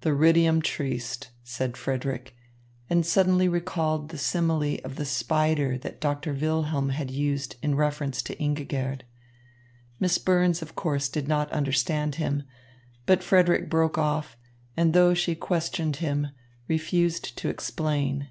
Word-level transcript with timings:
"Theridium 0.00 0.62
triste," 0.62 1.28
said 1.44 1.76
Frederick 1.76 2.34
and 2.88 3.04
suddenly 3.04 3.48
recalled 3.50 4.08
the 4.08 4.16
simile 4.16 4.78
of 4.82 4.96
the 4.96 5.04
spider 5.04 5.76
that 5.76 6.00
Doctor 6.00 6.32
Wilhelm 6.32 6.88
had 6.88 7.10
used 7.10 7.56
in 7.60 7.74
reference 7.74 8.22
to 8.22 8.36
Ingigerd. 8.42 9.02
Miss 10.00 10.16
Burns, 10.16 10.62
of 10.62 10.74
course, 10.74 11.10
did 11.10 11.28
not 11.28 11.52
understand 11.52 12.14
him; 12.14 12.44
but 13.04 13.22
Frederick 13.22 13.68
broke 13.68 13.98
off, 13.98 14.38
and 14.74 14.94
though 14.94 15.12
she 15.12 15.34
questioned 15.34 15.96
him, 15.96 16.28
refused 16.66 17.36
to 17.36 17.50
explain. 17.50 18.30